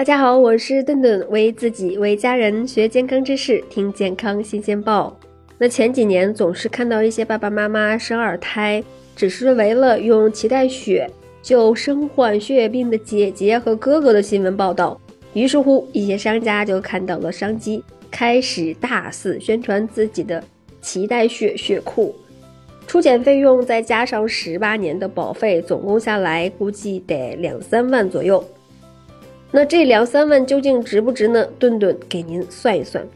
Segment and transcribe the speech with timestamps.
[0.00, 5.14] 大家好，我是顿顿，为自己、为家人学健康知识，听健康新鲜报。
[5.58, 8.82] 那前几年总是看到一些爸爸妈妈生二胎，
[9.14, 11.06] 只是为了用脐带血
[11.42, 14.98] 救身患血液病的姐姐和哥哥的新闻报道。
[15.34, 20.42] 于是乎，一些商家就看到了商机，开始大肆宣传自己的
[20.82, 22.16] 脐带血血库。
[22.86, 28.42] 初检费用再加上十八年的保费，总共下来估计得两三万左右。
[29.52, 31.44] 那这两三万究竟值不值呢？
[31.58, 33.06] 顿顿给您算一算。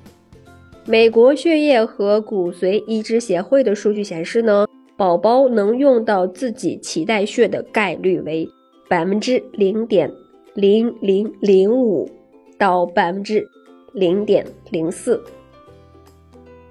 [0.84, 4.66] 美国血液和骨髓移植协会的数据显示呢，
[4.96, 8.48] 宝宝能用到自己脐带血的概率为
[8.88, 10.10] 百分之零点
[10.54, 12.10] 零零零五
[12.58, 13.46] 到百分之
[13.92, 15.22] 零点零四。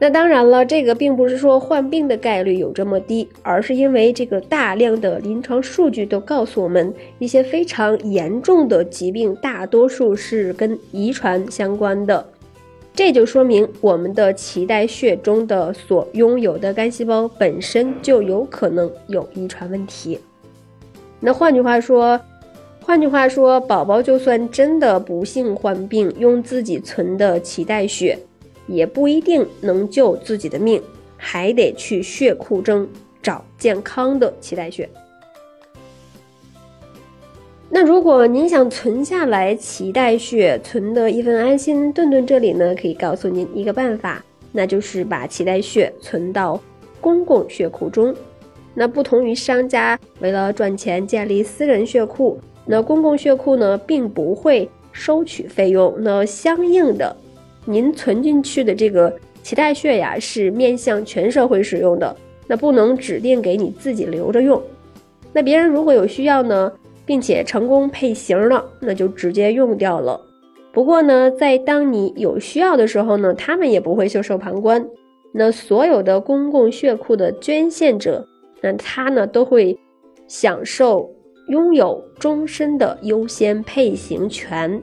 [0.03, 12.25] 那当然了，这个并不是说患病的概率有这么低，而是因为这个大量的临床数据都告诉我们，一些非常严重的疾病大多数是跟遗传相关的。
[12.93, 20.19] 这就说明我们的脐带血中的所拥有的干细胞本身就有可能有遗传问题。
[21.21, 22.19] 那换句话说，
[22.81, 28.19] 换句话说，宝宝就算真的不幸患病，用自己存的脐带血。
[28.67, 30.81] 也不一定能救自己的命，
[31.17, 32.87] 还得去血库中
[33.21, 34.89] 找健康的脐带血。
[37.69, 46.61] 那如果您想存下来脐带血，存的一份安心，顿顿这里呢可以告诉您一个办法，那就是把脐带血存到
[47.01, 48.13] 公共血库中。
[48.75, 57.15] 那不同于商家为了赚钱建立私人血库，那公共血库呢并不会收取费用，那相应的。
[57.65, 62.15] 您存进去的这个脐带血呀，是面向全社会使用的，
[62.47, 64.61] 那不能指定给你自己留着用。
[65.31, 66.71] 那别人如果有需要呢，
[67.05, 70.19] 并且成功配型了，那就直接用掉了。
[70.71, 74.85] 不过呢，在当你有需要的时候呢，他们也不会袖手旁观。
[75.31, 78.27] 那所有的公共血库的捐献者，
[78.61, 79.77] 那他呢都会
[80.27, 81.11] 享受
[81.47, 84.79] 拥有终身的优先配型权。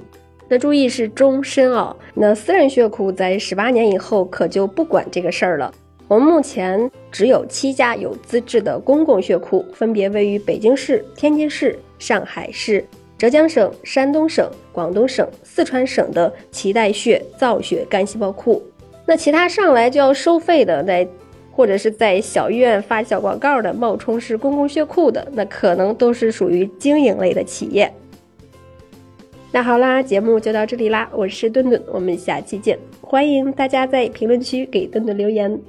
[0.53, 1.95] 那注意是终身啊！
[2.13, 5.73] 那私人血库在十八年以后可就不管这个事儿了。
[6.09, 12.85] 我们目前只有七家有资质的公共血库，分别位于北京市、天津市、上海市、
[13.17, 18.61] 浙江省、山东省、广东省、四川省的脐带血造血干细胞库。
[19.07, 21.07] 那其他上来就要收费的，在
[21.53, 27.93] 或者是在小医院发小广告的冒充是公共血库的，那可能都是属于经营类的企业。
[29.53, 35.61] 那好啦，节目就到这里啦，我是顿顿，我们下期见，欢迎大家在评论区给顿顿留言。